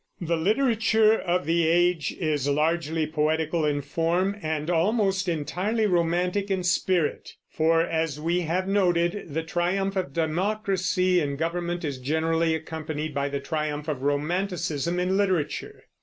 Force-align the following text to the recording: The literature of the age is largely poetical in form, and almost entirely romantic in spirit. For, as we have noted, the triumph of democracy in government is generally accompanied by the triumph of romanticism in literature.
The 0.19 0.35
literature 0.35 1.13
of 1.15 1.45
the 1.45 1.67
age 1.67 2.11
is 2.13 2.49
largely 2.49 3.05
poetical 3.05 3.67
in 3.67 3.83
form, 3.83 4.35
and 4.41 4.67
almost 4.67 5.29
entirely 5.29 5.85
romantic 5.85 6.49
in 6.49 6.63
spirit. 6.63 7.35
For, 7.51 7.83
as 7.83 8.19
we 8.19 8.39
have 8.41 8.67
noted, 8.67 9.25
the 9.35 9.43
triumph 9.43 9.95
of 9.95 10.11
democracy 10.11 11.19
in 11.19 11.35
government 11.35 11.85
is 11.85 11.99
generally 11.99 12.55
accompanied 12.55 13.13
by 13.13 13.29
the 13.29 13.39
triumph 13.39 13.87
of 13.87 14.01
romanticism 14.01 14.99
in 14.99 15.17
literature. 15.17 15.83